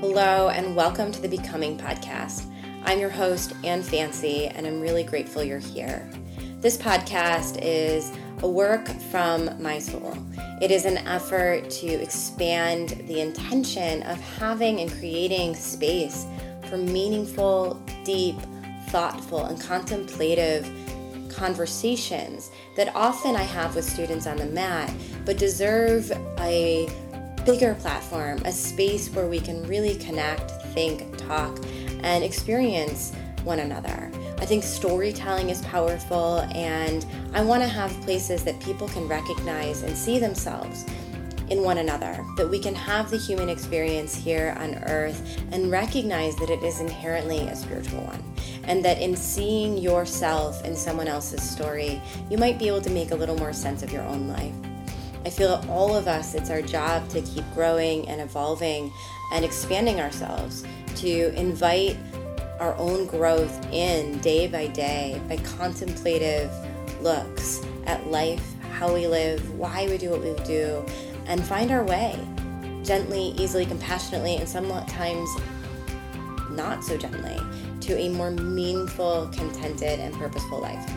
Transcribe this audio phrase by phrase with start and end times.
[0.00, 2.46] Hello, and welcome to the Becoming Podcast.
[2.84, 6.08] I'm your host, Ann Fancy, and I'm really grateful you're here.
[6.62, 10.16] This podcast is a work from my soul.
[10.62, 16.24] It is an effort to expand the intention of having and creating space
[16.64, 18.36] for meaningful, deep,
[18.88, 20.66] thoughtful, and contemplative
[21.28, 24.90] conversations that often I have with students on the mat,
[25.26, 26.88] but deserve a
[27.44, 31.58] bigger platform, a space where we can really connect, think, talk,
[32.02, 33.12] and experience
[33.44, 34.10] one another.
[34.38, 37.04] I think storytelling is powerful, and
[37.34, 40.84] I want to have places that people can recognize and see themselves
[41.50, 46.36] in one another, that we can have the human experience here on earth and recognize
[46.36, 48.22] that it is inherently a spiritual one.
[48.64, 53.10] And that in seeing yourself in someone else's story, you might be able to make
[53.10, 54.69] a little more sense of your own life.
[55.24, 58.92] I feel that all of us, it's our job to keep growing and evolving
[59.32, 60.64] and expanding ourselves,
[60.96, 61.96] to invite
[62.58, 66.50] our own growth in day by day by contemplative
[67.02, 70.84] looks at life, how we live, why we do what we do,
[71.26, 72.18] and find our way
[72.82, 75.30] gently, easily, compassionately, and sometimes
[76.50, 77.38] not so gently
[77.80, 80.90] to a more meaningful, contented, and purposeful life.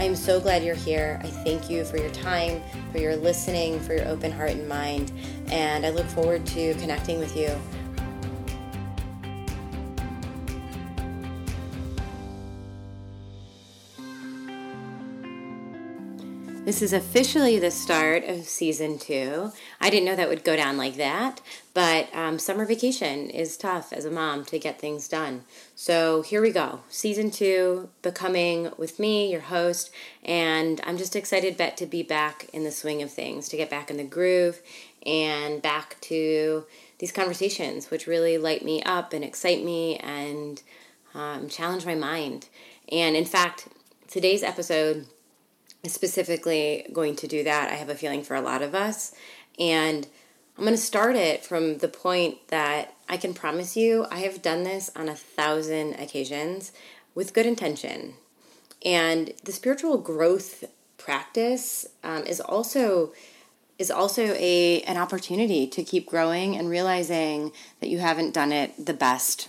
[0.00, 1.20] I'm so glad you're here.
[1.22, 5.12] I thank you for your time, for your listening, for your open heart and mind,
[5.48, 7.54] and I look forward to connecting with you
[16.70, 19.50] This is officially the start of season two.
[19.80, 21.40] I didn't know that would go down like that,
[21.74, 25.42] but um, summer vacation is tough as a mom to get things done.
[25.74, 26.82] So here we go.
[26.88, 29.90] Season two, becoming with me, your host,
[30.22, 33.68] and I'm just excited bet to be back in the swing of things, to get
[33.68, 34.62] back in the groove
[35.04, 36.66] and back to
[37.00, 40.62] these conversations, which really light me up and excite me and
[41.14, 42.46] um, challenge my mind.
[42.92, 43.66] And in fact,
[44.06, 45.06] today's episode
[45.86, 47.70] specifically going to do that.
[47.70, 49.14] I have a feeling for a lot of us.
[49.58, 50.06] And
[50.56, 54.42] I'm going to start it from the point that I can promise you I have
[54.42, 56.72] done this on a thousand occasions
[57.14, 58.14] with good intention.
[58.84, 60.64] And the spiritual growth
[60.98, 63.12] practice um, is also
[63.78, 68.84] is also a an opportunity to keep growing and realizing that you haven't done it
[68.84, 69.48] the best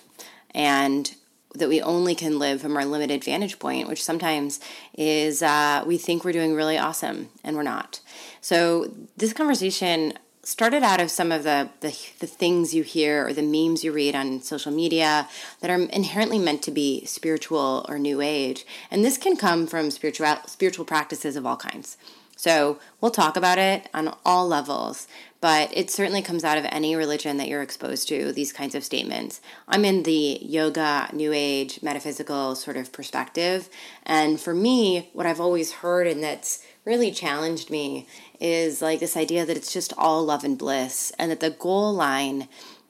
[0.56, 1.16] and
[1.56, 4.59] that we only can live from our limited vantage point, which sometimes
[4.97, 8.00] is uh, we think we're doing really awesome and we're not.
[8.39, 10.13] So this conversation
[10.44, 11.89] started out of some of the, the,
[12.19, 15.28] the things you hear or the memes you read on social media
[15.59, 19.91] that are inherently meant to be spiritual or new age, and this can come from
[19.91, 21.97] spiritual spiritual practices of all kinds.
[22.41, 25.07] So we'll talk about it on all levels,
[25.41, 28.84] but it certainly comes out of any religion that you're exposed to, these kinds of
[28.84, 29.41] statements.
[29.68, 33.69] I'm in the yoga, new age, metaphysical sort of perspective.
[34.07, 38.07] And for me, what I've always heard and that's really challenged me
[38.40, 41.94] is like this idea that it's just all love and bliss, and that the goal
[41.94, 42.47] line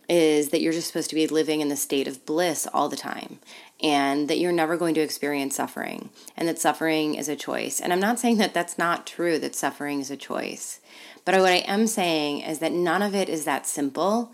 [0.08, 2.96] is that you're just supposed to be living in the state of bliss all the
[2.96, 3.40] time
[3.82, 7.80] and that you're never going to experience suffering and that suffering is a choice.
[7.80, 10.80] And I'm not saying that that's not true, that suffering is a choice.
[11.26, 14.32] But what I am saying is that none of it is that simple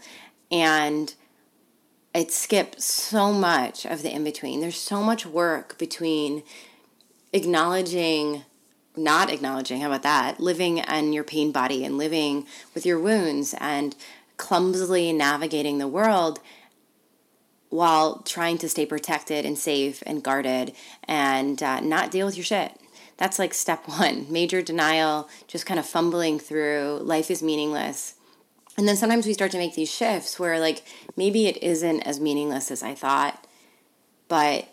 [0.52, 1.14] and
[2.14, 4.60] it skips so much of the in between.
[4.60, 6.44] There's so much work between
[7.34, 8.44] acknowledging
[8.98, 10.40] not acknowledging, how about that?
[10.40, 13.96] Living in your pain body and living with your wounds and
[14.38, 16.40] clumsily navigating the world
[17.70, 20.74] while trying to stay protected and safe and guarded
[21.04, 22.80] and uh, not deal with your shit.
[23.18, 27.00] That's like step one major denial, just kind of fumbling through.
[27.02, 28.16] Life is meaningless.
[28.78, 30.84] And then sometimes we start to make these shifts where, like,
[31.16, 33.48] maybe it isn't as meaningless as I thought,
[34.28, 34.68] but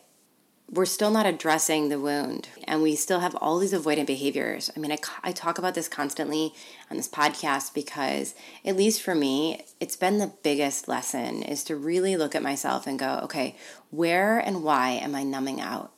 [0.74, 4.70] we're still not addressing the wound and we still have all these avoidant behaviors.
[4.76, 6.52] I mean, I, I talk about this constantly
[6.90, 8.34] on this podcast because,
[8.64, 12.88] at least for me, it's been the biggest lesson is to really look at myself
[12.88, 13.54] and go, okay,
[13.90, 15.92] where and why am I numbing out?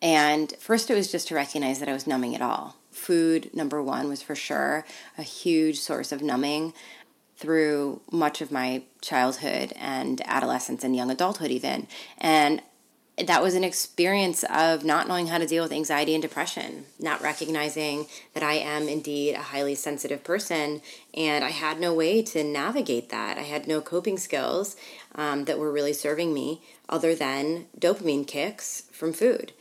[0.00, 2.76] And first, it was just to recognize that I was numbing it all.
[2.92, 4.84] Food, number one, was for sure
[5.18, 6.72] a huge source of numbing
[7.36, 11.88] through much of my childhood and adolescence and young adulthood, even.
[12.18, 12.62] And
[13.18, 17.22] that was an experience of not knowing how to deal with anxiety and depression, not
[17.22, 20.82] recognizing that I am indeed a highly sensitive person,
[21.14, 23.38] and I had no way to navigate that.
[23.38, 24.76] I had no coping skills
[25.14, 26.60] um, that were really serving me
[26.90, 29.52] other than dopamine kicks from food.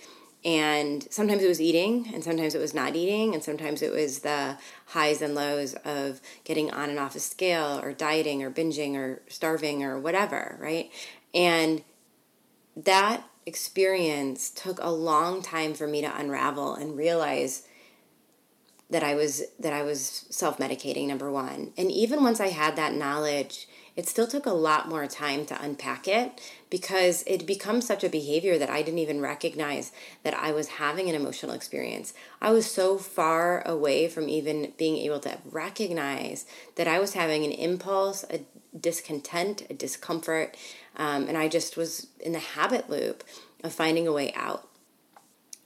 [0.44, 4.20] And sometimes it was eating, and sometimes it was not eating, and sometimes it was
[4.20, 4.58] the
[4.88, 9.22] highs and lows of getting on and off a scale, or dieting, or binging, or
[9.28, 10.92] starving, or whatever, right?
[11.34, 11.84] And
[12.76, 17.64] that experience took a long time for me to unravel and realize
[18.90, 21.74] that I was that I was self-medicating number 1.
[21.78, 25.62] And even once I had that knowledge, it still took a lot more time to
[25.62, 29.92] unpack it because it becomes such a behavior that I didn't even recognize
[30.24, 32.14] that I was having an emotional experience.
[32.42, 36.46] I was so far away from even being able to recognize
[36.76, 38.42] that I was having an impulse, a
[38.78, 40.58] discontent, a discomfort,
[40.98, 43.24] um, and I just was in the habit loop
[43.64, 44.68] of finding a way out.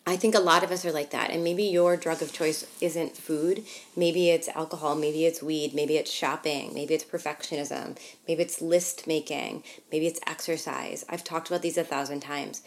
[0.10, 1.30] I think a lot of us are like that.
[1.30, 3.64] And maybe your drug of choice isn't food.
[3.96, 4.96] Maybe it's alcohol.
[4.96, 5.76] Maybe it's weed.
[5.76, 6.74] Maybe it's shopping.
[6.74, 7.96] Maybe it's perfectionism.
[8.28, 9.64] Maybe it's list making.
[9.92, 11.06] Maybe it's exercise.
[11.10, 12.64] I've talked about these a thousand times.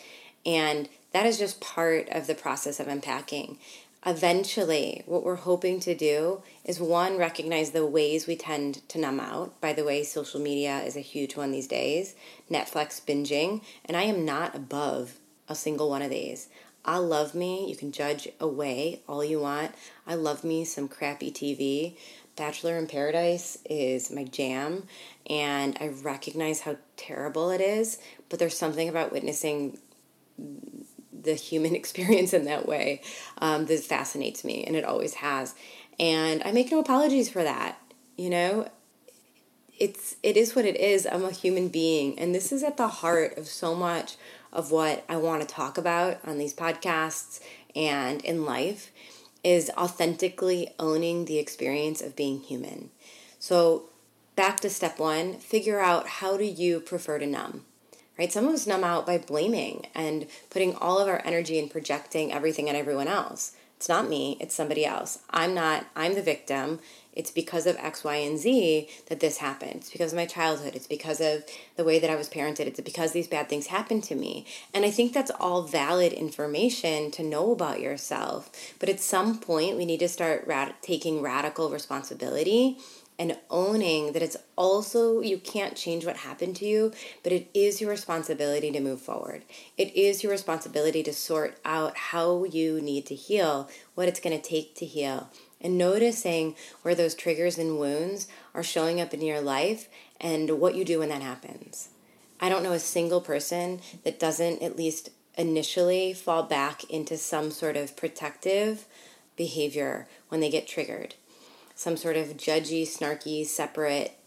[0.46, 3.58] And that is just part of the process of unpacking.
[4.04, 9.20] Eventually, what we're hoping to do is one, recognize the ways we tend to numb
[9.20, 9.60] out.
[9.60, 12.16] By the way, social media is a huge one these days,
[12.50, 15.18] Netflix binging, and I am not above
[15.48, 16.48] a single one of these.
[16.84, 17.68] I love me.
[17.68, 19.72] You can judge away all you want.
[20.04, 21.96] I love me some crappy TV.
[22.34, 24.88] Bachelor in Paradise is my jam,
[25.30, 27.98] and I recognize how terrible it is,
[28.28, 29.78] but there's something about witnessing
[31.22, 33.02] the human experience in that way
[33.38, 35.54] um, that fascinates me, and it always has.
[35.98, 37.78] And I make no apologies for that.
[38.16, 38.68] You know,
[39.78, 41.06] it's it is what it is.
[41.10, 44.16] I'm a human being, and this is at the heart of so much
[44.52, 47.40] of what I want to talk about on these podcasts
[47.74, 48.90] and in life
[49.42, 52.90] is authentically owning the experience of being human.
[53.38, 53.84] So,
[54.36, 57.64] back to step 1, figure out how do you prefer to numb.
[58.22, 58.30] Right?
[58.30, 62.32] Some of us numb out by blaming and putting all of our energy in projecting
[62.32, 63.56] everything on everyone else.
[63.78, 65.18] It's not me, it's somebody else.
[65.30, 66.78] I'm not, I'm the victim
[67.12, 69.76] it's because of X, Y, and Z that this happened.
[69.76, 70.74] It's because of my childhood.
[70.74, 71.44] It's because of
[71.76, 72.60] the way that I was parented.
[72.60, 74.46] It's because these bad things happened to me.
[74.72, 78.50] And I think that's all valid information to know about yourself.
[78.78, 82.78] But at some point, we need to start rad- taking radical responsibility
[83.18, 86.92] and owning that it's also you can't change what happened to you,
[87.22, 89.42] but it is your responsibility to move forward.
[89.76, 94.38] It is your responsibility to sort out how you need to heal, what it's going
[94.38, 95.30] to take to heal,
[95.60, 99.88] and noticing where those triggers and wounds are showing up in your life
[100.20, 101.88] and what you do when that happens.
[102.40, 107.50] I don't know a single person that doesn't at least initially fall back into some
[107.50, 108.86] sort of protective
[109.36, 111.14] behavior when they get triggered.
[111.74, 114.18] Some sort of judgy, snarky, separate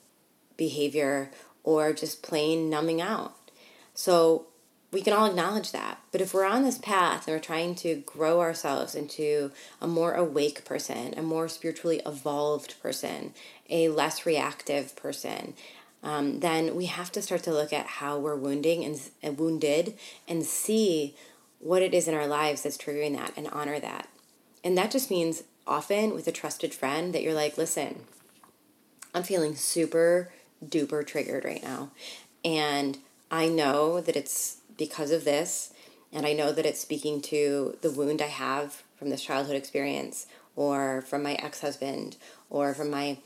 [0.58, 1.32] behavior
[1.64, 3.36] or just plain numbing out.
[3.94, 4.48] So
[4.92, 6.00] we can all acknowledge that.
[6.12, 9.52] But if we're on this path and we're trying to grow ourselves into
[9.82, 13.34] a more awake person, a more spiritually evolved person,
[13.70, 15.54] a less reactive person,
[16.04, 19.98] um, then we have to start to look at how we're wounding and, and wounded
[20.28, 21.16] and see
[21.60, 24.08] what it is in our lives that's triggering that and honor that.
[24.64, 28.04] And that just means often with a trusted friend that you're like, listen,
[29.14, 30.32] I'm feeling super
[30.64, 31.92] duper triggered right now.
[32.44, 32.98] And
[33.32, 35.74] I know that it's because of this.
[36.12, 40.28] And I know that it's speaking to the wound I have from this childhood experience,
[40.56, 42.16] or from my ex husband,
[42.50, 43.18] or from my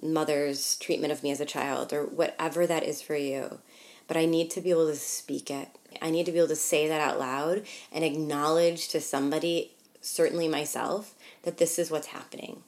[0.00, 3.58] mother's treatment of me as a child, or whatever that is for you.
[4.06, 5.68] But I need to be able to speak it.
[6.00, 10.48] I need to be able to say that out loud and acknowledge to somebody, certainly
[10.48, 12.62] myself, that this is what's happening.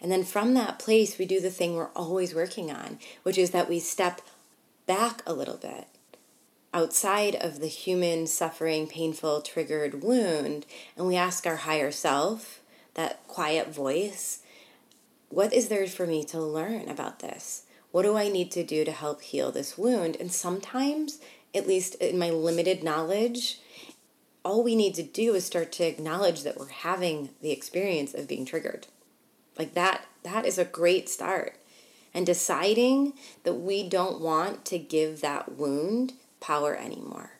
[0.00, 3.50] And then from that place, we do the thing we're always working on, which is
[3.50, 4.20] that we step
[4.86, 5.86] back a little bit
[6.74, 10.66] outside of the human suffering, painful, triggered wound,
[10.96, 12.60] and we ask our higher self,
[12.94, 14.40] that quiet voice,
[15.28, 17.64] what is there for me to learn about this?
[17.90, 20.16] What do I need to do to help heal this wound?
[20.18, 21.18] And sometimes,
[21.54, 23.60] at least in my limited knowledge,
[24.44, 28.28] all we need to do is start to acknowledge that we're having the experience of
[28.28, 28.86] being triggered.
[29.58, 31.56] Like that, that is a great start.
[32.14, 37.32] And deciding that we don't want to give that wound power anymore.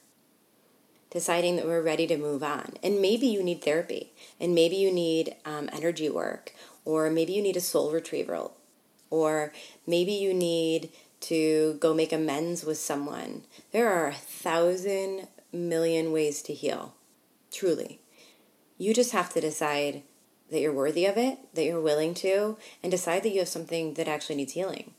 [1.10, 2.74] Deciding that we're ready to move on.
[2.82, 6.54] And maybe you need therapy, and maybe you need um, energy work,
[6.86, 8.56] or maybe you need a soul retrieval,
[9.10, 9.52] or
[9.86, 10.88] maybe you need
[11.20, 13.42] to go make amends with someone.
[13.72, 16.94] There are a thousand million ways to heal,
[17.52, 18.00] truly.
[18.78, 20.02] You just have to decide
[20.50, 23.94] that you're worthy of it, that you're willing to, and decide that you have something
[23.94, 24.92] that actually needs healing.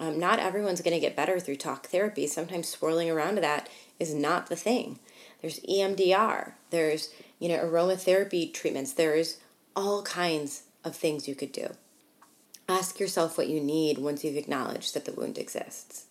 [0.00, 2.26] Um, not everyone's going to get better through talk therapy.
[2.26, 3.68] Sometimes swirling around to that
[3.98, 5.00] is not the thing.
[5.40, 8.92] There's EMDR, there's you know, aromatherapy treatments.
[8.92, 9.38] There's
[9.76, 11.74] all kinds of things you could do.
[12.68, 16.06] Ask yourself what you need once you've acknowledged that the wound exists.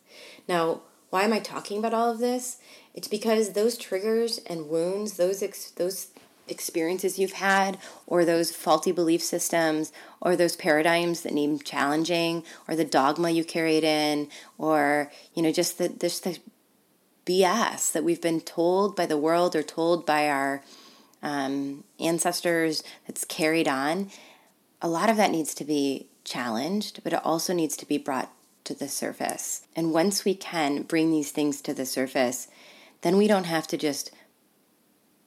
[0.47, 2.57] Now, why am I talking about all of this?
[2.93, 6.07] It's because those triggers and wounds, those ex- those
[6.49, 12.75] experiences you've had or those faulty belief systems or those paradigms that need challenging or
[12.75, 16.39] the dogma you carried in or you know just the just the
[17.25, 20.63] BS that we've been told by the world or told by our
[21.21, 24.09] um, ancestors that's carried on
[24.81, 28.31] a lot of that needs to be challenged but it also needs to be brought
[28.67, 32.47] to the surface and once we can bring these things to the surface
[33.01, 34.11] then we don't have to just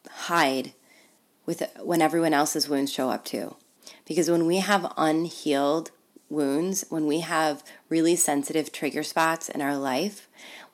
[0.09, 0.73] hide
[1.45, 3.55] with when everyone else's wounds show up too.
[4.05, 5.91] Because when we have unhealed
[6.29, 10.27] wounds, when we have really sensitive trigger spots in our life,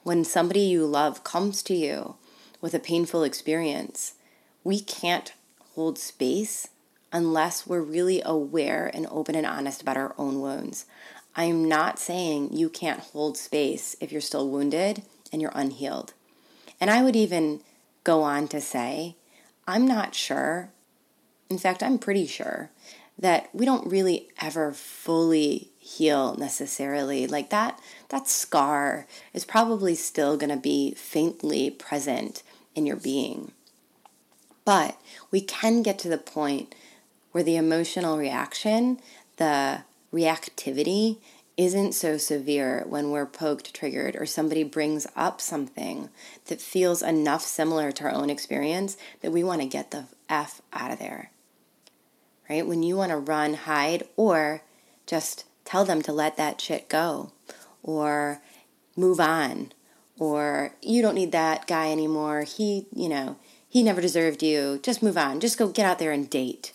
[0.03, 2.15] when somebody you love comes to you
[2.62, 4.13] with a painful experience,
[4.63, 5.33] we can't
[5.75, 6.67] hold space
[7.12, 10.86] unless we're really aware and open and honest about our own wounds.
[11.38, 16.13] I'm not saying you can't hold space if you're still wounded and you're unhealed.
[16.82, 17.62] And I would even
[18.03, 19.15] go on to say
[19.67, 20.72] I'm not sure,
[21.50, 22.72] in fact, I'm pretty sure
[23.20, 27.27] that we don't really ever fully heal necessarily.
[27.27, 27.79] Like that
[28.10, 32.41] that scar is probably still going to be faintly present
[32.74, 33.51] in your being.
[34.65, 36.74] But we can get to the point
[37.32, 39.00] where the emotional reaction,
[39.38, 39.84] the
[40.14, 41.18] reactivity
[41.58, 46.10] isn't so severe when we're poked, triggered, or somebody brings up something
[46.46, 50.62] that feels enough similar to our own experience that we want to get the F
[50.72, 51.32] out of there.
[52.48, 52.66] Right?
[52.66, 54.62] When you want to run, hide, or
[55.08, 57.32] just tell them to let that shit go,
[57.82, 58.40] or
[58.96, 59.72] move on,
[60.20, 62.44] or you don't need that guy anymore.
[62.44, 63.38] He, you know,
[63.68, 64.80] he never deserved you.
[64.82, 65.40] Just move on.
[65.40, 66.72] Just go get out there and date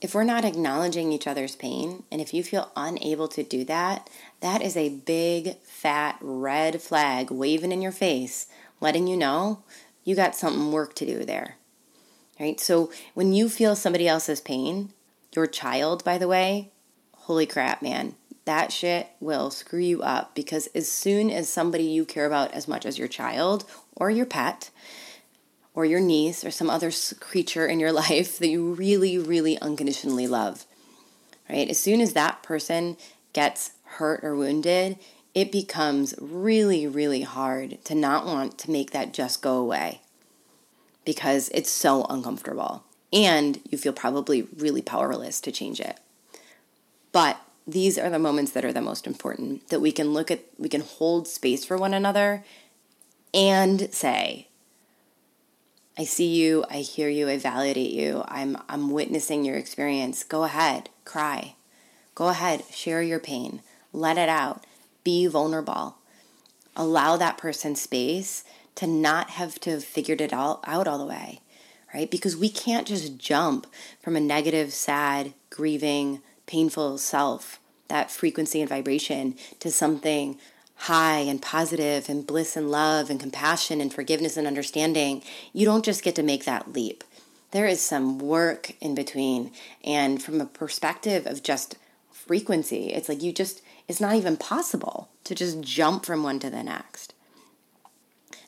[0.00, 4.10] if we're not acknowledging each other's pain, and if you feel unable to do that,
[4.40, 8.46] that is a big, fat, red flag waving in your face,
[8.80, 9.62] letting you know
[10.04, 11.56] you got something work to do there.
[12.38, 12.60] Right?
[12.60, 14.90] So when you feel somebody else's pain,
[15.34, 16.70] your child, by the way,
[17.12, 22.04] holy crap, man, that shit will screw you up because as soon as somebody you
[22.04, 23.64] care about as much as your child
[23.96, 24.70] or your pet,
[25.76, 26.90] or your niece or some other
[27.20, 30.64] creature in your life that you really, really unconditionally love.
[31.48, 31.68] Right?
[31.68, 32.96] As soon as that person
[33.32, 34.98] gets hurt or wounded,
[35.34, 40.00] it becomes really, really hard to not want to make that just go away
[41.04, 42.82] because it's so uncomfortable.
[43.12, 46.00] And you feel probably really powerless to change it.
[47.12, 50.40] But these are the moments that are the most important that we can look at,
[50.58, 52.44] we can hold space for one another
[53.32, 54.48] and say,
[55.98, 58.22] I see you, I hear you, I validate you.
[58.28, 60.24] I'm I'm witnessing your experience.
[60.24, 61.54] Go ahead, cry.
[62.14, 63.62] Go ahead, share your pain.
[63.92, 64.64] Let it out.
[65.04, 65.96] Be vulnerable.
[66.76, 71.06] Allow that person space to not have to have figured it all out all the
[71.06, 71.40] way,
[71.94, 72.10] right?
[72.10, 73.66] Because we can't just jump
[74.02, 80.38] from a negative, sad, grieving, painful self, that frequency and vibration, to something
[80.76, 85.84] high and positive and bliss and love and compassion and forgiveness and understanding, you don't
[85.84, 87.02] just get to make that leap.
[87.50, 89.52] There is some work in between.
[89.84, 91.76] And from a perspective of just
[92.12, 96.50] frequency, it's like you just, it's not even possible to just jump from one to
[96.50, 97.14] the next.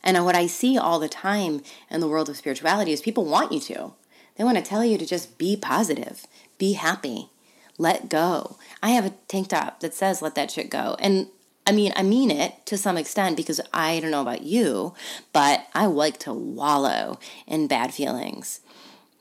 [0.02, 3.52] And what I see all the time in the world of spirituality is people want
[3.52, 3.92] you to.
[4.36, 6.26] They want to tell you to just be positive,
[6.58, 7.30] be happy,
[7.78, 8.56] let go.
[8.82, 10.96] I have a tank top that says let that shit go.
[11.00, 11.28] And
[11.68, 14.94] I mean, I mean it to some extent because I don't know about you,
[15.34, 18.60] but I like to wallow in bad feelings.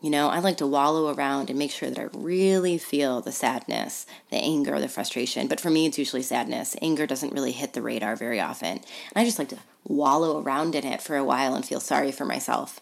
[0.01, 3.33] You know, I like to wallow around and make sure that I really feel the
[3.33, 5.49] sadness, the anger, the frustration.
[5.49, 6.77] But for me, it's usually sadness.
[6.81, 8.77] Anger doesn't really hit the radar very often.
[8.77, 12.13] And I just like to wallow around in it for a while and feel sorry
[12.13, 12.79] for myself.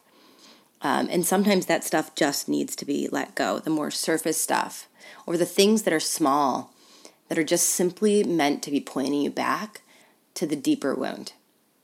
[0.84, 4.88] Um, and sometimes that stuff just needs to be let go, the more surface stuff,
[5.26, 6.75] or the things that are small
[7.28, 9.82] that are just simply meant to be pointing you back
[10.36, 11.34] to the deeper wound,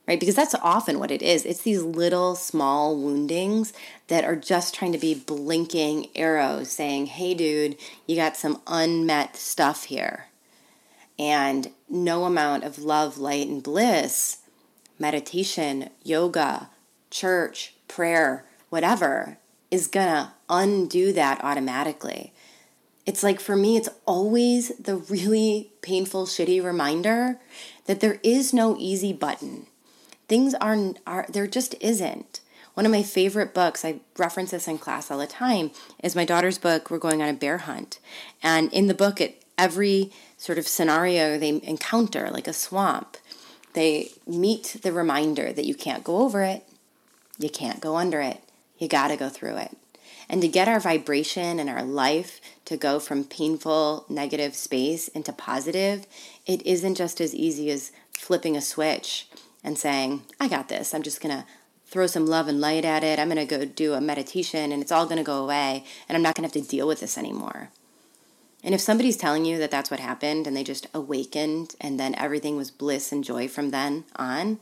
[0.06, 0.20] right?
[0.20, 1.44] Because that's often what it is.
[1.44, 3.72] It's these little small woundings
[4.08, 9.36] that are just trying to be blinking arrows saying, hey, dude, you got some unmet
[9.36, 10.26] stuff here.
[11.18, 14.38] And no amount of love, light, and bliss,
[14.98, 16.70] meditation, yoga,
[17.10, 19.38] church, prayer, whatever,
[19.70, 22.32] is gonna undo that automatically
[23.04, 27.38] it's like for me, it's always the really painful, shitty reminder
[27.86, 29.66] that there is no easy button.
[30.28, 32.40] Things are, are there just isn't.
[32.74, 36.24] One of my favorite books, I reference this in class all the time, is my
[36.24, 37.98] daughter's book, We're Going on a Bear Hunt.
[38.42, 43.18] And in the book, it, every sort of scenario they encounter, like a swamp,
[43.74, 46.66] they meet the reminder that you can't go over it,
[47.38, 48.40] you can't go under it,
[48.78, 49.76] you got to go through it.
[50.32, 55.30] And to get our vibration and our life to go from painful, negative space into
[55.30, 56.06] positive,
[56.46, 59.28] it isn't just as easy as flipping a switch
[59.62, 60.94] and saying, I got this.
[60.94, 61.44] I'm just going to
[61.84, 63.18] throw some love and light at it.
[63.18, 66.16] I'm going to go do a meditation and it's all going to go away and
[66.16, 67.68] I'm not going to have to deal with this anymore.
[68.64, 72.14] And if somebody's telling you that that's what happened and they just awakened and then
[72.14, 74.60] everything was bliss and joy from then on,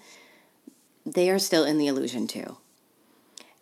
[1.07, 2.57] they are still in the illusion too.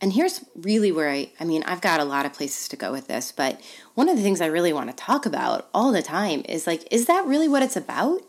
[0.00, 2.92] And here's really where I, I mean, I've got a lot of places to go
[2.92, 3.60] with this, but
[3.94, 6.86] one of the things I really want to talk about all the time is like,
[6.92, 8.22] is that really what it's about?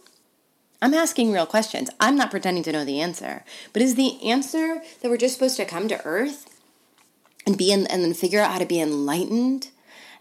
[0.81, 1.89] I'm asking real questions.
[1.99, 3.43] I'm not pretending to know the answer.
[3.73, 6.59] But is the answer that we're just supposed to come to earth
[7.45, 9.69] and be in, and then figure out how to be enlightened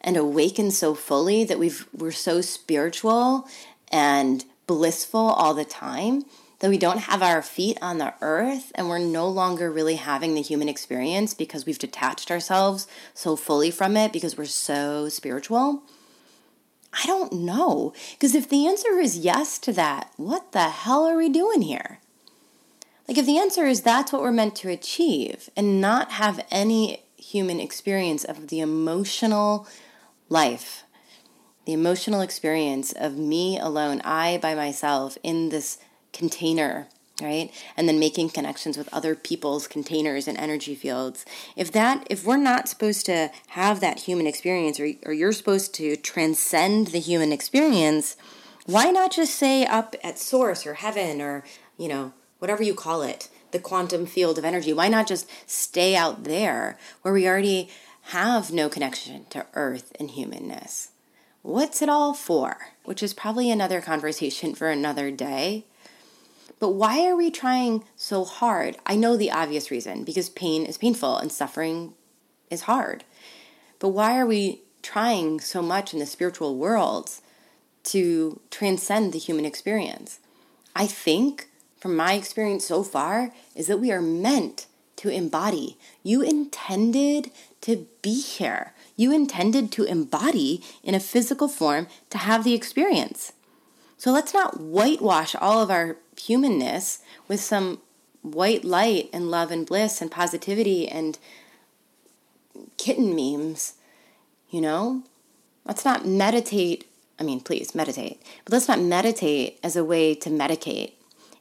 [0.00, 3.46] and awaken so fully that we've we're so spiritual
[3.90, 6.24] and blissful all the time
[6.60, 10.34] that we don't have our feet on the earth and we're no longer really having
[10.34, 15.82] the human experience because we've detached ourselves so fully from it because we're so spiritual?
[16.92, 17.92] I don't know.
[18.12, 22.00] Because if the answer is yes to that, what the hell are we doing here?
[23.06, 27.04] Like, if the answer is that's what we're meant to achieve and not have any
[27.16, 29.66] human experience of the emotional
[30.28, 30.84] life,
[31.64, 35.78] the emotional experience of me alone, I by myself in this
[36.12, 36.88] container
[37.20, 37.50] right?
[37.76, 41.26] And then making connections with other people's containers and energy fields.
[41.56, 45.74] If that if we're not supposed to have that human experience or, or you're supposed
[45.74, 48.16] to transcend the human experience
[48.68, 51.42] why not just say up at source or heaven or
[51.78, 54.74] you know whatever you call it the quantum field of energy?
[54.74, 57.70] Why not just stay out there where we already
[58.02, 60.90] have no connection to earth and humanness?
[61.40, 62.74] What's it all for?
[62.84, 65.64] Which is probably another conversation for another day
[66.58, 68.76] but why are we trying so hard?
[68.86, 71.94] I know the obvious reason because pain is painful and suffering
[72.50, 73.04] is hard.
[73.78, 77.10] But why are we trying so much in the spiritual world
[77.84, 80.18] to transcend the human experience?
[80.74, 84.66] I think, from my experience so far, is that we are meant
[84.96, 85.78] to embody.
[86.02, 88.72] You intended to be here.
[88.96, 93.32] You intended to embody in a physical form to have the experience.
[93.98, 97.80] So let's not whitewash all of our humanness with some
[98.22, 101.18] white light and love and bliss and positivity and
[102.76, 103.74] kitten memes,
[104.50, 105.02] you know?
[105.64, 106.88] Let's not meditate.
[107.18, 110.92] I mean, please meditate, but let's not meditate as a way to medicate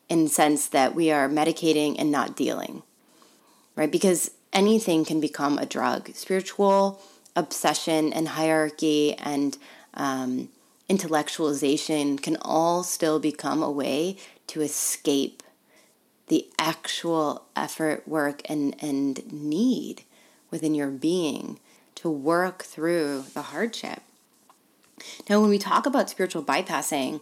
[0.09, 2.81] in the sense that we are medicating and not dealing,
[3.75, 3.91] right?
[3.91, 6.09] Because anything can become a drug.
[6.15, 6.99] Spiritual
[7.35, 9.57] obsession and hierarchy and
[9.93, 10.49] um,
[10.89, 15.43] intellectualization can all still become a way to escape
[16.28, 20.04] the actual effort, work, and, and need
[20.52, 21.60] within your being
[21.95, 24.02] to work through the hardship.
[25.30, 27.21] Now, when we talk about spiritual bypassing,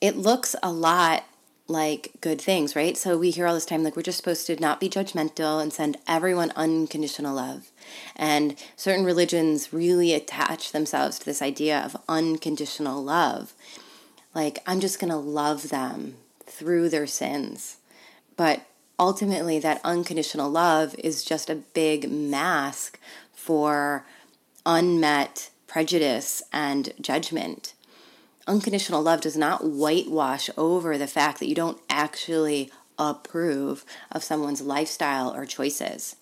[0.00, 1.24] it looks a lot
[1.68, 2.96] like good things, right?
[2.96, 5.72] So we hear all this time like we're just supposed to not be judgmental and
[5.72, 7.70] send everyone unconditional love.
[8.16, 13.54] And certain religions really attach themselves to this idea of unconditional love.
[14.34, 17.76] Like, I'm just going to love them through their sins.
[18.36, 18.62] But
[18.98, 22.98] ultimately, that unconditional love is just a big mask
[23.34, 24.04] for
[24.64, 27.74] unmet prejudice and judgment.
[28.46, 34.60] Unconditional love does not whitewash over the fact that you don't actually approve of someone's
[34.60, 36.16] lifestyle or choices.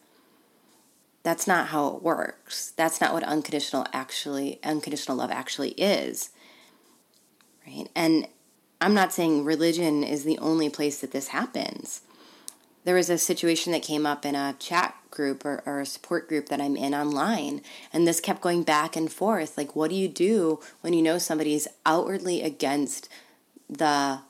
[1.23, 2.73] That's not how it works.
[2.77, 6.31] That's not what unconditional actually unconditional love actually is.
[7.67, 7.89] Right?
[7.95, 8.27] And
[8.81, 12.03] I'm not saying religion is the only place that this happens.
[12.85, 16.29] There was a situation that came up in a chat group or, or, a support
[16.29, 17.63] group that I'm in online,
[17.93, 19.59] and this kept going back and forth.
[19.59, 23.09] Like, what do you do when you know somebody's outwardly against
[23.69, 24.21] the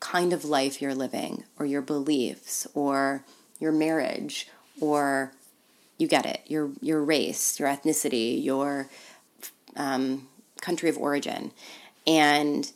[0.00, 3.24] kind of life you're living, or your beliefs, or
[3.58, 4.48] your marriage,
[4.80, 5.32] or
[5.96, 8.88] you get it, your your race, your ethnicity, your
[9.76, 10.28] um,
[10.60, 11.52] country of origin,
[12.06, 12.72] and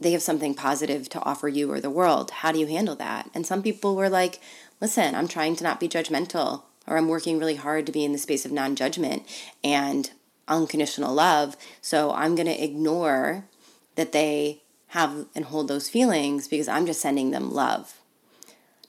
[0.00, 2.30] they have something positive to offer you or the world.
[2.30, 3.28] How do you handle that?
[3.34, 4.40] And some people were like,
[4.80, 8.12] listen, I'm trying to not be judgmental, or I'm working really hard to be in
[8.12, 9.24] the space of non judgment
[9.62, 10.10] and
[10.46, 11.56] unconditional love.
[11.80, 13.44] So I'm going to ignore
[13.96, 18.00] that they have and hold those feelings because I'm just sending them love.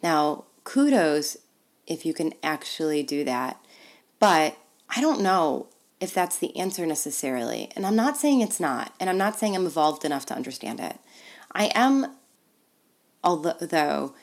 [0.02, 1.38] Now, kudos
[1.89, 3.60] if you can actually do that.
[4.19, 4.56] But
[4.95, 5.67] I don't know
[5.99, 7.69] if that's the answer necessarily.
[7.75, 8.93] And I'm not saying it's not.
[8.99, 10.97] And I'm not saying I'm evolved enough to understand it.
[11.52, 12.15] I am,
[13.23, 14.13] although,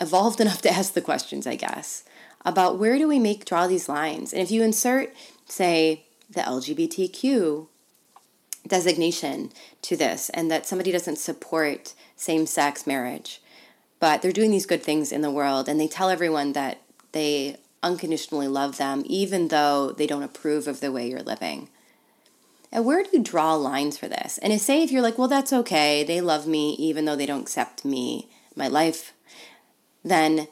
[0.00, 2.04] evolved enough to ask the questions, I guess,
[2.44, 4.32] about where do we make draw these lines.
[4.32, 5.12] And if you insert,
[5.46, 7.66] say, the LGBTQ
[8.66, 9.50] designation
[9.82, 13.40] to this, and that somebody doesn't support same sex marriage,
[13.98, 16.80] but they're doing these good things in the world, and they tell everyone that
[17.12, 21.68] they unconditionally love them, even though they don't approve of the way you're living.
[22.72, 24.38] And where do you draw lines for this?
[24.38, 27.26] And if, say if you're like, well, that's okay, they love me even though they
[27.26, 29.12] don't accept me, my life,
[30.04, 30.48] then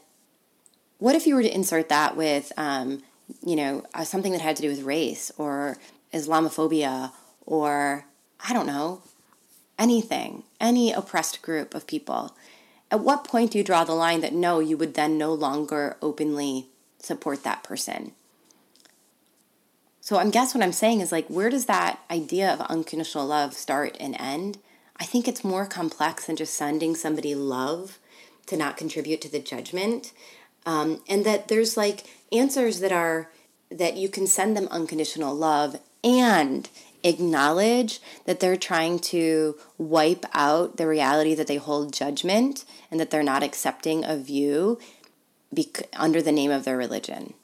[0.98, 3.02] what if you were to insert that with, um,
[3.44, 5.76] you know, uh, something that had to do with race or
[6.12, 7.12] Islamophobia
[7.46, 8.04] or,
[8.46, 9.02] I don't know,
[9.78, 12.34] anything, any oppressed group of people?
[12.90, 15.96] At what point do you draw the line that no, you would then no longer
[16.02, 16.66] openly
[16.98, 18.12] support that person?
[20.00, 23.52] So I guess what I'm saying is like, where does that idea of unconditional love
[23.52, 24.58] start and end?
[24.96, 27.98] I think it's more complex than just sending somebody love
[28.48, 30.12] to not contribute to the judgment.
[30.66, 33.30] Um, and that there's like answers that are
[33.70, 36.68] that you can send them unconditional love and
[37.04, 43.10] acknowledge that they're trying to wipe out the reality that they hold judgment and that
[43.10, 44.78] they're not accepting of you
[45.52, 47.34] bec- under the name of their religion.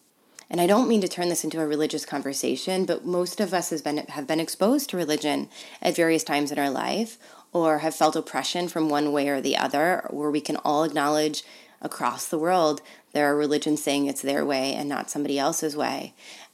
[0.51, 3.71] And I don't mean to turn this into a religious conversation, but most of us
[3.71, 5.49] has been, have been exposed to religion
[5.81, 7.19] at various times in our life
[7.55, 11.43] or have felt oppression from one way or the other, where we can all acknowledge
[11.81, 12.83] across the world
[13.15, 16.13] there are religions saying it's their way and not somebody else's way.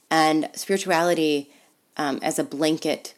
[0.09, 1.51] And spirituality
[1.97, 3.15] um, as a blanket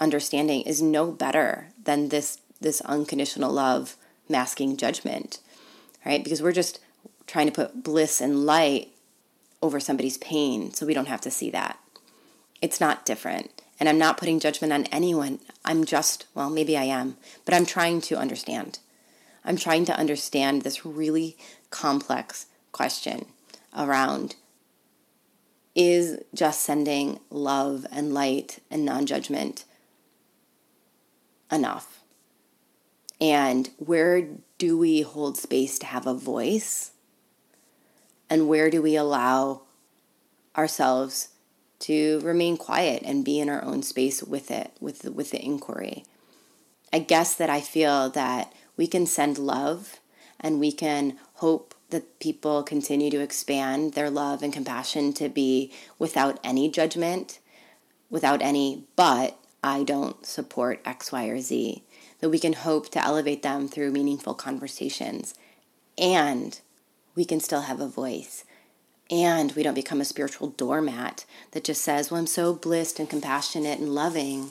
[0.00, 3.96] understanding is no better than this this unconditional love
[4.30, 5.40] masking judgment,
[6.06, 6.24] right?
[6.24, 6.80] Because we're just
[7.26, 8.88] trying to put bliss and light
[9.60, 11.78] over somebody's pain so we don't have to see that.
[12.62, 13.62] It's not different.
[13.78, 15.38] And I'm not putting judgment on anyone.
[15.64, 18.78] I'm just, well, maybe I am, but I'm trying to understand.
[19.44, 21.36] I'm trying to understand this really
[21.70, 23.26] complex question
[23.76, 24.36] around
[25.74, 29.64] is just sending love and light and non judgment
[31.52, 32.02] enough?
[33.20, 34.26] And where
[34.58, 36.92] do we hold space to have a voice?
[38.28, 39.62] And where do we allow
[40.56, 41.28] ourselves
[41.86, 45.44] to remain quiet and be in our own space with it, with the, with the
[45.44, 46.04] inquiry?
[46.92, 50.00] I guess that I feel that we can send love
[50.40, 55.72] and we can hope that people continue to expand their love and compassion to be
[55.98, 57.38] without any judgment,
[58.10, 61.82] without any, but I don't support X, Y, or Z.
[62.20, 65.34] That we can hope to elevate them through meaningful conversations.
[65.98, 66.58] And
[67.14, 68.44] we can still have a voice.
[69.10, 73.08] And we don't become a spiritual doormat that just says, Well, I'm so blissed and
[73.08, 74.50] compassionate and loving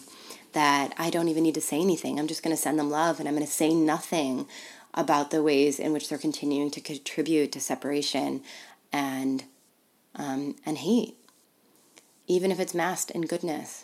[0.54, 2.18] that I don't even need to say anything.
[2.18, 4.48] I'm just going to send them love and I'm going to say nothing
[4.94, 8.42] about the ways in which they're continuing to contribute to separation
[8.92, 9.44] and
[10.16, 11.18] um, and hate,
[12.26, 13.84] even if it's masked in goodness.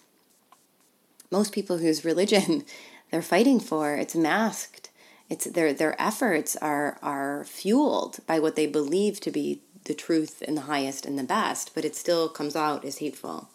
[1.30, 2.64] Most people whose religion
[3.12, 4.90] they're fighting for, it's masked.
[5.30, 10.44] It's their their efforts are are fueled by what they believe to be the truth
[10.48, 13.50] and the highest and the best, but it still comes out as hateful.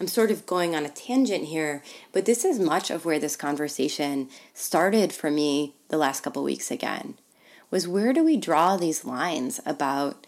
[0.00, 3.36] I'm sort of going on a tangent here, but this is much of where this
[3.36, 7.14] conversation started for me the last couple weeks again.
[7.70, 10.26] Was where do we draw these lines about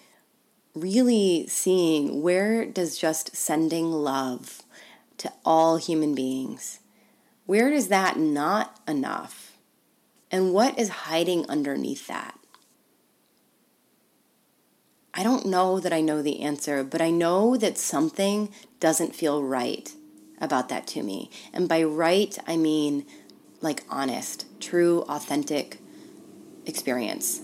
[0.75, 4.63] really seeing where does just sending love
[5.19, 6.81] to all human beings,
[7.47, 9.57] where is that not enough?
[10.31, 12.40] And what is hiding underneath that?
[15.13, 19.43] I don't know that I know the answer, but I know that something doesn't feel
[19.43, 19.93] right
[20.41, 21.31] about that to me.
[21.53, 23.05] And by right, I mean
[23.61, 25.79] like honest, true, authentic
[26.65, 27.41] experience.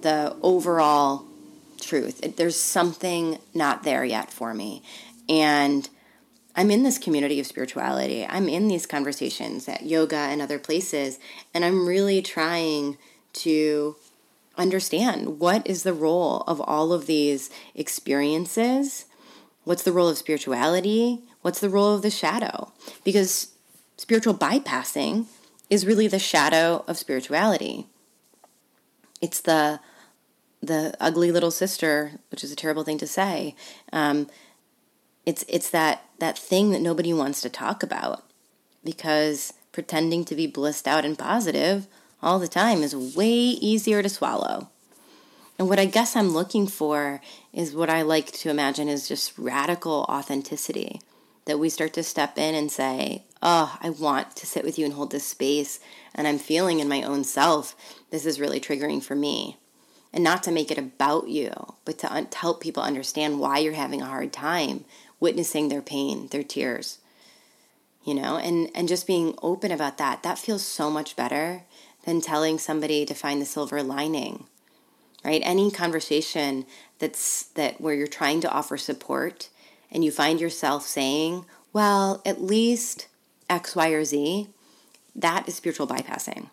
[0.00, 1.26] The overall
[1.80, 2.36] truth.
[2.36, 4.82] There's something not there yet for me.
[5.28, 5.88] And
[6.56, 8.26] I'm in this community of spirituality.
[8.26, 11.18] I'm in these conversations at yoga and other places,
[11.52, 12.96] and I'm really trying
[13.34, 13.96] to
[14.56, 19.06] understand what is the role of all of these experiences.
[19.64, 21.22] What's the role of spirituality?
[21.42, 22.72] What's the role of the shadow?
[23.04, 23.52] Because
[23.96, 25.26] spiritual bypassing
[25.70, 27.86] is really the shadow of spirituality.
[29.20, 29.80] It's the
[30.62, 33.54] the ugly little sister, which is a terrible thing to say.
[33.92, 34.28] Um,
[35.26, 38.24] it's it's that that thing that nobody wants to talk about
[38.82, 41.86] because pretending to be blissed out and positive
[42.24, 44.70] all the time is way easier to swallow.
[45.58, 47.20] And what I guess I'm looking for
[47.52, 51.00] is what I like to imagine is just radical authenticity.
[51.44, 54.86] That we start to step in and say, Oh, I want to sit with you
[54.86, 55.78] and hold this space.
[56.14, 57.76] And I'm feeling in my own self,
[58.10, 59.58] this is really triggering for me.
[60.10, 61.52] And not to make it about you,
[61.84, 64.86] but to, un- help people understand why you're having a hard time
[65.20, 66.98] witnessing their pain, their tears.
[68.04, 71.64] You know, and, and just being open about that, that feels so much better
[72.04, 74.46] than telling somebody to find the silver lining
[75.24, 75.40] right?
[75.44, 76.66] Any conversation
[76.98, 79.48] that's that where you're trying to offer support
[79.90, 83.08] and you find yourself saying, well, at least
[83.48, 84.48] X, Y, or Z,
[85.16, 86.50] that is spiritual bypassing.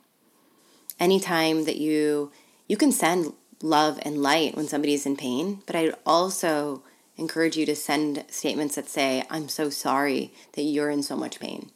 [1.00, 2.32] Anytime that you
[2.68, 6.84] you can send love and light when somebody's in pain, but I'd also
[7.18, 11.40] encourage you to send statements that say, I'm so sorry that you're in so much
[11.40, 11.70] pain.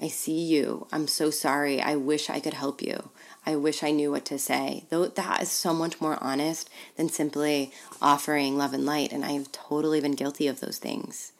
[0.00, 0.86] I see you.
[0.92, 1.80] I'm so sorry.
[1.80, 3.10] I wish I could help you.
[3.44, 4.84] I wish I knew what to say.
[4.90, 9.12] Though that is so much more honest than simply offering love and light.
[9.12, 11.32] And I've totally been guilty of those things.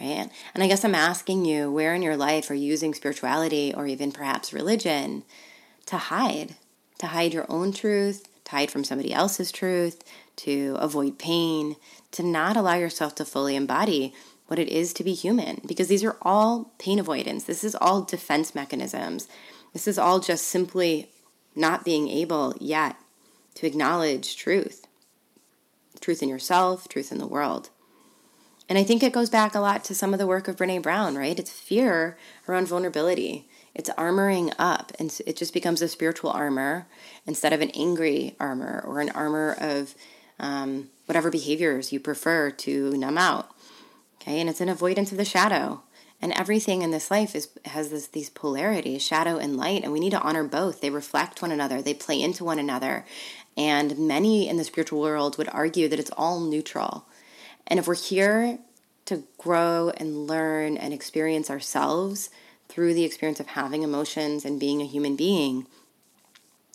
[0.00, 0.30] Right?
[0.54, 3.86] And I guess I'm asking you where in your life are you using spirituality or
[3.86, 5.24] even perhaps religion
[5.86, 6.54] to hide,
[6.98, 10.04] to hide your own truth, to hide from somebody else's truth,
[10.36, 11.74] to avoid pain,
[12.12, 14.14] to not allow yourself to fully embody
[14.48, 17.44] what it is to be human because these are all pain avoidance.
[17.44, 19.28] This is all defense mechanisms.
[19.72, 21.10] This is all just simply
[21.54, 22.96] not being able yet
[23.54, 24.86] to acknowledge truth
[26.00, 27.70] truth in yourself, truth in the world.
[28.68, 30.82] And I think it goes back a lot to some of the work of Brene
[30.82, 31.38] Brown, right?
[31.38, 32.16] It's fear
[32.48, 33.48] around vulnerability.
[33.74, 36.86] It's armoring up, and it just becomes a spiritual armor
[37.26, 39.94] instead of an angry armor or an armor of
[40.38, 43.50] um, whatever behaviors you prefer to numb out.
[44.20, 45.82] Okay, and it's an avoidance of the shadow.
[46.20, 50.00] And everything in this life is has this these polarities, shadow and light, and we
[50.00, 50.80] need to honor both.
[50.80, 53.04] They reflect one another, they play into one another.
[53.56, 57.06] And many in the spiritual world would argue that it's all neutral.
[57.66, 58.58] And if we're here
[59.06, 62.30] to grow and learn and experience ourselves
[62.68, 65.66] through the experience of having emotions and being a human being,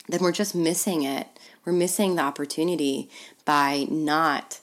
[0.08, 1.28] then we're just missing it.
[1.64, 3.10] We're missing the opportunity
[3.46, 4.60] by not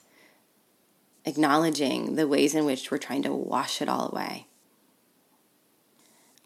[1.25, 4.47] acknowledging the ways in which we're trying to wash it all away.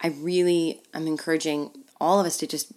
[0.02, 2.74] I really am encouraging all of us to just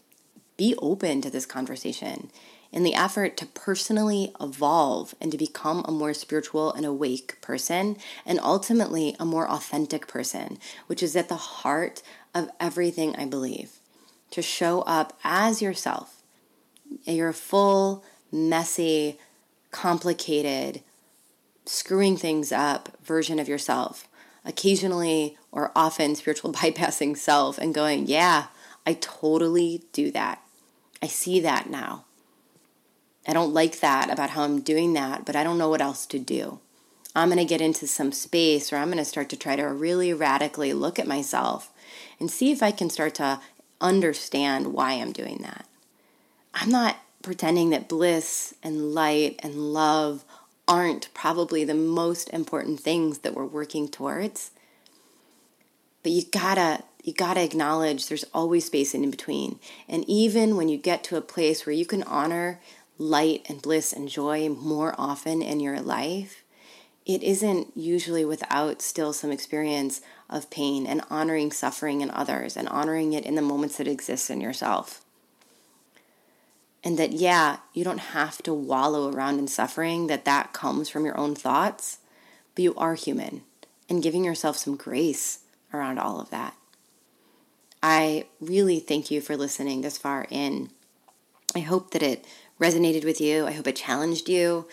[0.57, 2.31] be open to this conversation
[2.71, 7.97] in the effort to personally evolve and to become a more spiritual and awake person,
[8.27, 12.03] and ultimately a more authentic person, which is at the heart
[12.35, 13.81] of everything I believe.
[14.33, 16.23] To show up as yourself,
[17.07, 19.19] your full, messy,
[19.71, 20.83] complicated,
[21.69, 24.09] screwing things up version of yourself
[24.45, 28.47] occasionally or often spiritual bypassing self and going, yeah,
[28.87, 30.43] I totally do that.
[31.03, 32.05] I see that now.
[33.27, 36.07] I don't like that about how I'm doing that, but I don't know what else
[36.07, 36.61] to do.
[37.15, 39.65] I'm going to get into some space or I'm going to start to try to
[39.65, 41.71] really radically look at myself
[42.19, 43.41] and see if I can start to
[43.81, 45.67] understand why I'm doing that.
[46.55, 50.25] I'm not pretending that bliss and light and love
[50.69, 54.51] aren't probably the most important things that we're working towards.
[56.03, 59.59] But you gotta you gotta acknowledge there's always space in between.
[59.89, 62.61] And even when you get to a place where you can honor
[62.99, 66.45] light and bliss and joy more often in your life,
[67.07, 72.69] it isn't usually without still some experience of pain and honoring suffering in others and
[72.69, 75.03] honoring it in the moments that exist in yourself
[76.85, 81.05] and that yeah you don't have to wallow around in suffering that that comes from
[81.05, 81.99] your own thoughts
[82.55, 83.43] but you are human
[83.89, 85.41] and giving yourself some grace
[85.73, 86.55] around all of that.
[87.83, 90.71] I really thank you for listening this far in.
[91.55, 92.25] I hope that it
[92.61, 93.47] resonated with you.
[93.47, 94.67] I hope it challenged you.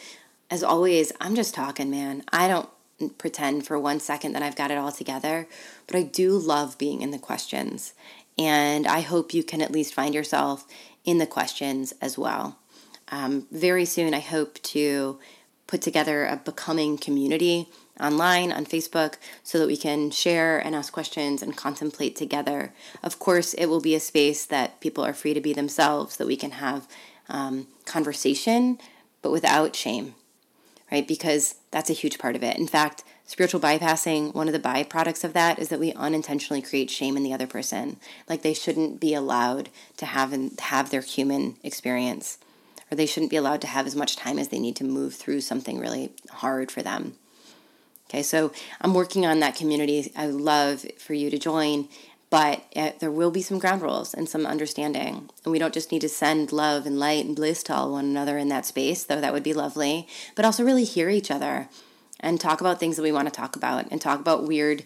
[0.49, 2.23] As always i'm just talking man.
[2.31, 2.69] I don't
[3.17, 5.49] pretend for one second that i've got it all together
[5.85, 7.93] but i do love being in the questions
[8.37, 10.65] and i hope you can at least find yourself
[11.05, 12.59] in the questions as well.
[13.09, 15.19] Um, very soon, I hope to
[15.67, 20.91] put together a becoming community online on Facebook so that we can share and ask
[20.91, 22.73] questions and contemplate together.
[23.01, 26.27] Of course, it will be a space that people are free to be themselves, that
[26.27, 26.87] we can have
[27.29, 28.79] um, conversation,
[29.21, 30.15] but without shame,
[30.91, 31.07] right?
[31.07, 32.57] Because that's a huge part of it.
[32.57, 36.89] In fact, spiritual bypassing, one of the byproducts of that is that we unintentionally create
[36.89, 37.97] shame in the other person.
[38.29, 42.37] Like they shouldn't be allowed to have and have their human experience,
[42.91, 45.15] or they shouldn't be allowed to have as much time as they need to move
[45.15, 47.15] through something really hard for them.
[48.09, 50.11] Okay, so I'm working on that community.
[50.15, 51.89] I would love for you to join,
[52.29, 55.29] but uh, there will be some ground rules and some understanding.
[55.43, 58.05] And we don't just need to send love and light and bliss to all one
[58.05, 61.67] another in that space, though that would be lovely, but also really hear each other
[62.25, 64.83] and talk about things that we want to talk about and talk about weird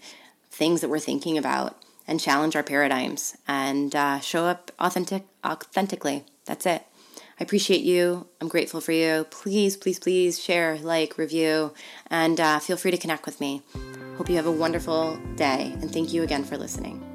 [0.51, 6.25] things that we're thinking about and challenge our paradigms and uh, show up authentic authentically.
[6.45, 6.83] That's it.
[7.39, 8.27] I appreciate you.
[8.41, 9.25] I'm grateful for you.
[9.31, 11.73] Please, please, please share, like, review,
[12.07, 13.61] and uh, feel free to connect with me.
[14.17, 17.08] Hope you have a wonderful day, and thank you again for listening.